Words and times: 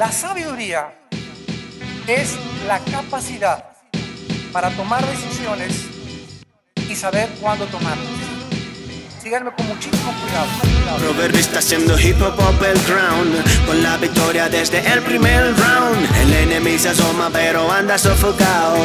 La 0.00 0.10
sabiduría 0.10 0.94
es 2.06 2.34
la 2.66 2.78
capacidad 2.78 3.66
para 4.50 4.70
tomar 4.70 5.06
decisiones 5.06 5.88
y 6.88 6.96
saber 6.96 7.28
cuándo 7.38 7.66
tomarlas. 7.66 8.06
Síganme 9.22 9.52
con 9.52 9.66
muchísimo 9.66 10.10
cuidado. 10.22 10.48
Robert 11.06 11.34
está 11.34 11.58
haciendo 11.58 12.00
hip 12.00 12.16
hop 12.22 12.32
up 12.38 12.64
el 12.64 12.80
ground 12.84 13.66
Con 13.66 13.82
la 13.82 13.98
victoria 13.98 14.48
desde 14.48 14.78
el 14.90 15.02
primer 15.02 15.54
round 15.54 16.16
El 16.16 16.32
enemigo 16.32 16.78
se 16.78 16.88
asoma 16.88 17.30
pero 17.30 17.70
anda 17.70 17.96
sofocado 17.96 18.76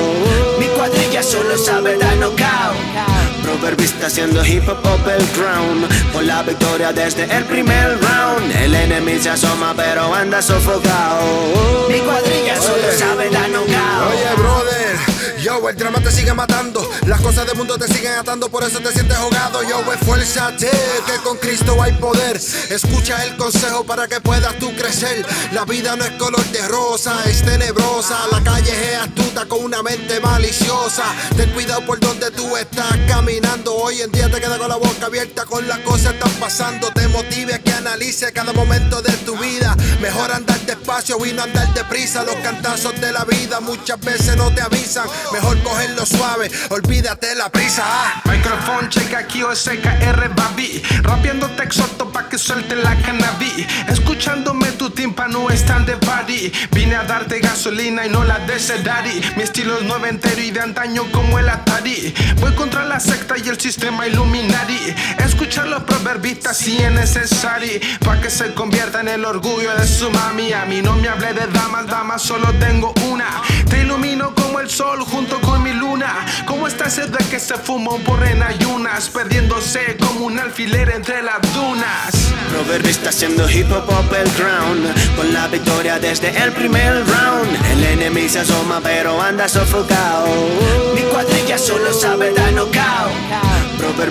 Mi 0.60 0.68
cuadrilla 0.68 1.24
solo 1.24 1.58
sabe 1.58 1.98
dar 1.98 2.16
knockout 2.18 2.95
Está 3.74 4.08
haciendo 4.08 4.46
hip 4.46 4.68
hop 4.70 4.78
up 4.86 5.10
el 5.10 5.26
ground 5.36 5.88
Con 6.14 6.28
la 6.28 6.44
victoria 6.44 6.94
desde 6.94 7.24
el 7.24 7.44
primer 7.46 8.00
round 8.00 8.56
El 8.58 8.76
enemigo 8.76 9.24
se 9.24 9.32
asoma 9.32 9.74
pero 9.76 10.14
anda 10.14 10.40
sofocado 10.40 11.88
Mi 11.90 12.00
cuadrilla 12.00 12.62
solo 12.62 12.92
sabe 12.96 13.30
dar 13.32 13.50
knockout 13.50 14.12
Oye, 14.12 14.36
brother, 14.38 15.16
yo, 15.46 15.70
el 15.70 15.76
drama 15.76 16.00
te 16.00 16.12
sigue 16.12 16.34
matando. 16.34 16.82
Las 17.06 17.22
cosas 17.22 17.46
del 17.46 17.56
mundo 17.56 17.78
te 17.78 17.88
siguen 17.88 18.14
atando, 18.14 18.50
por 18.50 18.64
eso 18.64 18.80
te 18.80 18.92
sientes 18.92 19.16
ahogado. 19.16 19.62
Yo, 19.62 19.80
esfuérzate, 19.94 20.72
que 21.06 21.18
con 21.24 21.38
Cristo 21.38 21.80
hay 21.84 21.92
poder. 21.94 22.38
Escucha 22.38 23.24
el 23.24 23.38
consejo 23.38 23.84
para 23.84 24.08
que 24.08 24.20
puedas 24.22 24.58
tú 24.58 24.76
crecer. 24.76 25.24
La 25.52 25.64
vida 25.66 25.96
no 25.98 26.04
es 26.04 26.10
color 26.14 26.44
de 26.46 26.68
rosa, 26.68 27.16
es 27.28 27.44
tenebrosa. 27.44 28.18
La 28.32 28.42
calle 28.44 28.72
es 28.72 28.98
astuta 28.98 29.46
con 29.46 29.64
una 29.64 29.84
mente 29.84 30.20
maliciosa. 30.20 31.04
Ten 31.38 31.52
cuidado 31.52 31.86
por 31.86 32.00
donde 32.00 32.32
tú 32.32 32.58
estás. 32.58 32.85
Hoy 33.96 34.02
en 34.02 34.12
día 34.12 34.30
te 34.30 34.42
queda 34.42 34.58
con 34.58 34.68
la 34.68 34.76
boca 34.76 35.06
abierta 35.06 35.46
con 35.46 35.66
las 35.70 35.80
cosas 35.80 36.16
están 36.16 36.32
pasando. 36.34 36.92
Te 36.92 37.08
motive 37.08 37.54
a 37.54 37.60
que 37.60 37.72
analice 37.72 38.30
cada 38.34 38.52
momento 38.52 39.02
de 39.02 39.14
tu 39.26 39.38
vida. 39.38 39.74
Mejor 40.02 40.34
andar 40.34 40.60
despacio 40.86 41.18
y 41.26 41.34
no 41.34 41.44
andar 41.44 41.74
deprisa. 41.74 42.24
Los 42.24 42.36
cantazos 42.36 43.00
de 43.02 43.12
la 43.12 43.26
vida 43.26 43.60
muchas 43.60 44.00
veces 44.02 44.38
no 44.38 44.54
te 44.54 44.62
avisan. 44.62 45.08
Mejor 45.34 45.62
cogerlo 45.64 46.06
suave, 46.06 46.52
olvídate 46.70 47.34
la 47.36 47.50
prisa. 47.50 47.84
ah. 47.86 48.22
Microphone 48.26 48.90
check 48.90 49.14
aquí 49.16 49.42
o 49.44 49.56
SKR 49.56 50.30
Babi 50.36 50.82
Rapeando 51.02 51.48
te 51.52 51.64
exhorto 51.64 52.12
pa' 52.12 52.28
que 52.30 52.38
suelte 52.38 52.76
la 52.76 52.96
cannabis 53.02 53.66
Escuchándome 53.88 54.72
tu 54.74 54.90
tímpano 54.90 55.50
están 55.50 55.86
de 55.86 55.96
party 55.98 56.52
Vine 56.72 56.96
a 56.96 57.04
darte 57.04 57.40
gasolina 57.40 58.06
y 58.06 58.10
no 58.10 58.24
la 58.24 58.40
de 58.40 58.56
ese 58.56 58.82
daddy 58.84 59.22
Mi 59.36 59.44
estilo 59.44 59.78
es 59.78 59.84
noventero 59.84 60.42
y 60.42 60.52
de 60.52 60.60
antaño 60.60 61.04
como 61.12 61.40
el 61.40 61.50
Atari 61.50 62.14
Voy 62.40 62.54
contra 62.54 62.86
la 62.86 63.00
secta 63.00 63.36
y 63.38 63.48
el 63.50 63.60
sistema 63.60 64.08
Illuminati 64.08 64.94
Escuchar 65.26 65.68
los 65.68 65.84
proverbistas 65.84 66.58
si 66.58 66.78
es 66.78 66.92
necesario 66.92 67.80
Pa' 68.04 68.20
que 68.22 68.30
se 68.30 68.54
convierta 68.54 69.02
en 69.02 69.08
el 69.08 69.26
orgullo 69.26 69.74
de 69.76 69.88
su 69.88 70.10
mami 70.12 70.54
A 70.54 70.66
mí 70.66 70.75
no 70.82 70.96
me 70.96 71.08
hable 71.08 71.34
de 71.34 71.48
damas, 71.48 71.88
damas 71.88 72.22
solo 72.22 72.52
tengo 72.60 72.94
una. 73.10 73.42
Te 73.70 73.82
ilumino 73.82 74.34
como 74.36 74.60
el 74.60 74.70
sol 74.70 75.00
junto 75.02 75.40
con 75.42 75.64
mi 75.64 75.74
luna. 75.74 76.26
Como 76.46 76.68
esta 76.68 76.90
sed 76.90 77.10
de 77.10 77.24
que 77.26 77.40
se 77.40 77.56
fumó 77.56 77.98
por 78.00 78.26
en 78.26 78.42
ayunas 78.44 79.10
Perdiéndose 79.10 79.98
como 79.98 80.26
un 80.26 80.40
alfiler 80.40 80.90
entre 80.90 81.22
las 81.22 81.42
dunas. 81.54 82.34
Robert 82.54 82.86
está 82.86 83.10
haciendo 83.10 83.50
hip 83.50 83.72
hop 83.72 83.90
up 83.90 84.14
el 84.14 84.32
ground 84.34 85.16
Con 85.16 85.34
la 85.34 85.48
victoria 85.48 86.00
desde 86.00 86.30
el 86.42 86.52
primer 86.52 87.04
round. 87.08 87.66
El 87.72 87.84
enemigo 87.84 88.30
se 88.30 88.40
asoma 88.40 88.82
pero 88.82 89.22
anda 89.22 89.48
sofocado. 89.48 90.28
Mi 90.94 91.02
cuadrilla 91.02 91.58
solo 91.58 91.94
sabe 91.94 92.34
dar 92.34 92.54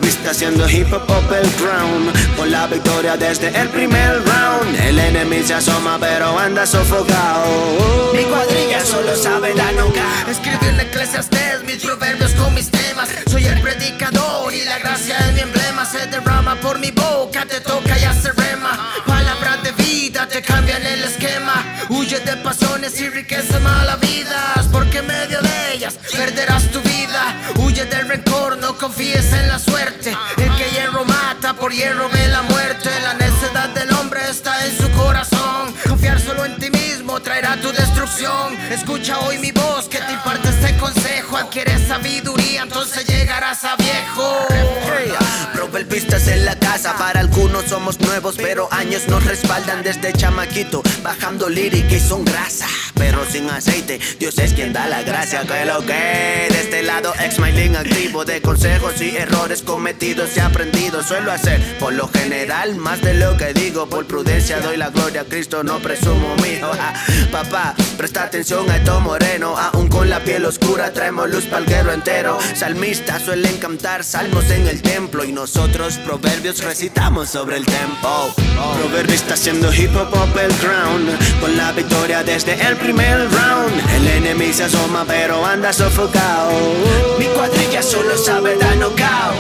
está 0.03 0.31
haciendo 0.31 0.69
hip 0.69 0.93
hop 0.93 1.11
up 1.11 1.33
el 1.33 1.51
ground 1.61 2.37
Con 2.37 2.51
la 2.51 2.67
victoria 2.67 3.17
desde 3.17 3.49
el 3.49 3.69
primer 3.69 4.23
round 4.25 4.81
El 4.81 4.99
enemigo 4.99 5.47
se 5.47 5.55
asoma 5.55 5.99
pero 6.01 6.39
anda 6.39 6.67
sofocado 6.67 8.13
Mi 8.13 8.25
cuadrilla 8.25 8.85
solo 8.85 9.15
sabe 9.17 9.55
dar 9.55 9.75
knockout 9.75 10.29
Escribí 10.29 10.67
en 10.67 10.81
Eclesiastes 10.81 11.55
mis 11.75 11.83
proverbios 11.83 12.33
con 12.33 12.55
mis 12.55 12.71
temas. 12.71 13.09
Soy 13.31 13.45
el 13.47 13.61
predicador 13.61 14.53
y 14.53 14.65
la 14.65 14.79
gracia 14.79 15.19
es 15.19 15.35
mi 15.35 15.41
emblema. 15.41 15.85
Se 15.85 16.07
derrama 16.07 16.57
por 16.61 16.79
mi 16.79 16.91
boca, 16.91 17.45
te 17.47 17.61
toca 17.61 17.99
y 17.99 18.05
hace 18.05 18.31
rema. 18.33 18.79
Palabras 19.07 19.63
de 19.63 19.73
vida 19.73 20.29
te 20.29 20.43
cambian 20.43 20.85
el 20.87 21.03
esquema. 21.03 21.65
Huye 21.89 22.21
de 22.21 22.37
pasiones 22.37 23.01
y 23.01 23.09
riquezas 23.09 23.61
malavidas. 23.61 24.69
Porque 24.71 24.99
en 24.99 25.07
medio 25.07 25.41
de 25.41 25.75
ellas 25.75 25.99
perderás 26.13 26.71
tu 26.71 26.81
vida. 26.83 27.41
Huye 27.57 27.85
del 27.87 28.09
rencor, 28.09 28.57
no 28.59 28.77
confíes 28.77 29.24
traerá 37.21 37.61
tu 37.61 37.71
destrucción. 37.73 38.57
Escucha 38.71 39.19
hoy 39.21 39.39
mi 39.39 39.53
voz 39.53 39.89
que 39.89 39.99
te 39.99 40.13
imparte 40.13 40.49
este 40.49 40.77
consejo. 40.77 41.37
Adquiere 41.37 41.79
sabiduría, 41.87 42.63
entonces 42.63 43.07
llegarás 43.07 43.65
a 43.65 43.77
viejo. 43.77 44.47
Robert 45.55 45.89
Vistas 45.89 46.29
en 46.29 46.45
la 46.45 46.59
casa, 46.59 46.97
para 46.97 47.21
algunos 47.21 47.65
somos 47.65 48.01
nuevos, 48.01 48.37
pero 48.37 48.69
años 48.73 49.09
nos 49.09 49.25
respaldan 49.25 49.83
desde 49.83 50.13
chamaquito, 50.13 50.83
bajando 51.03 51.49
lírica 51.49 51.95
y 51.95 52.01
son 52.01 52.25
grasa, 52.25 52.67
pero 52.95 53.25
sin 53.31 53.49
aceite. 53.51 53.99
Dios 54.19 54.39
es 54.39 54.53
quien 54.53 54.73
da 54.73 54.87
la 54.87 55.03
gracia, 55.03 55.43
que 55.43 55.65
lo 55.65 55.85
que 55.85 56.49
de 56.51 56.61
este 56.61 56.83
lado, 56.83 57.13
ex 57.21 57.39
mailing 57.39 57.77
activo 57.77 58.25
de 58.25 58.41
consejos 58.41 59.01
y 59.01 59.17
errores 59.17 59.63
cometidos 59.63 60.37
y 60.37 60.41
aprendidos. 60.41 61.07
Suelo 61.07 61.33
hacer, 61.33 61.61
por 61.79 61.93
lo 61.93 62.09
general, 62.09 62.77
más 62.77 63.01
de 63.03 63.15
lo 63.15 63.37
que 63.37 63.53
digo, 63.53 63.89
por 63.89 64.07
prudencia 64.07 64.61
doy 64.61 64.77
la 64.77 64.91
gloria 64.91 65.23
a 65.23 65.25
Cristo, 65.25 65.63
no 65.63 65.79
presumo 65.81 66.35
mío. 66.37 66.71
Ah, 66.87 66.93
papá, 67.31 67.75
presta 67.97 68.25
atención 68.25 68.69
a 68.69 68.77
esto 68.77 69.01
moreno, 69.01 69.57
aún 69.57 69.89
con 69.89 70.11
la 70.11 70.21
piel 70.21 70.45
oscura 70.45 70.93
traemos 70.93 71.31
luz 71.31 71.45
pa'l 71.45 71.65
guerro 71.65 71.93
entero. 71.93 72.39
Salmistas 72.55 73.23
suelen 73.23 73.57
cantar 73.59 74.05
salmos 74.05 74.51
en 74.51 74.67
el 74.67 74.83
templo 74.83 75.25
y 75.25 75.33
nosotros 75.33 75.99
proverbios 75.99 76.63
recitamos 76.63 77.31
sobre 77.31 77.57
el 77.57 77.65
tempo. 77.65 78.35
Proverbio 78.79 79.15
está 79.15 79.35
haciendo 79.35 79.73
hip 79.73 79.95
hop 79.97 80.39
el 80.39 80.53
ground 80.59 81.41
con 81.41 81.57
la 81.57 81.73
victoria 81.73 82.23
desde 82.23 82.55
el 82.67 82.77
primer 82.85 83.29
round. 83.31 83.73
El 83.97 84.07
enemigo 84.07 84.53
se 84.53 84.65
asoma 84.65 85.05
pero 85.07 85.45
anda 85.45 85.73
sofocado. 85.73 86.53
Mi 87.19 87.27
cuadrilla 87.27 87.83
solo 87.83 88.17
sabe 88.19 88.57
dar 88.57 88.77
knockout. 88.77 89.37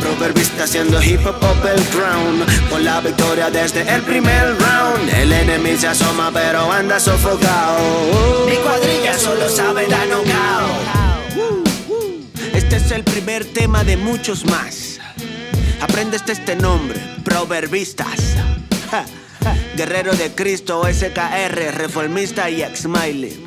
Proverbio 0.00 0.42
está 0.42 0.64
haciendo 0.64 1.00
hip 1.00 1.24
hop 1.24 1.36
up 1.36 1.64
el 1.64 1.80
ground 1.94 2.44
con 2.70 2.84
la 2.84 3.00
victoria 3.00 3.50
desde 3.50 3.82
el 3.82 4.02
primer 4.02 4.56
round. 4.58 5.08
El 5.14 5.32
enemigo 5.32 5.78
se 5.78 5.88
asoma 5.88 6.32
pero 6.32 6.72
anda 6.72 6.98
sofocado. 6.98 8.46
Mi 8.46 8.56
cuadrilla 8.56 9.16
solo 9.16 9.48
sabe 9.48 9.86
dar 9.86 10.08
knockout. 10.08 11.02
Este 12.52 12.76
es 12.76 12.90
el 12.90 13.04
primer 13.04 13.44
tema 13.44 13.84
de 13.84 13.96
muchos 13.96 14.44
más. 14.44 14.98
Aprende 15.80 16.16
este, 16.16 16.32
este 16.32 16.56
nombre, 16.56 17.00
Proverbistas. 17.24 18.36
Guerrero 19.76 20.12
de 20.14 20.30
Cristo, 20.34 20.82
SKR, 20.84 21.72
reformista 21.72 22.50
y 22.50 22.62
ex 22.62 22.80
smiley. 22.82 23.42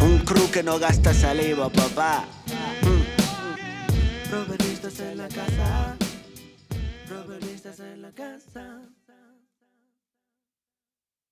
Un 0.00 0.18
crew 0.18 0.50
que 0.50 0.62
no 0.62 0.78
gasta 0.78 1.14
saliva, 1.14 1.70
papá. 1.70 2.26
Mm. 2.82 4.28
Proverbistas 4.30 5.00
en 5.00 5.18
la 5.18 5.28
casa. 5.28 5.96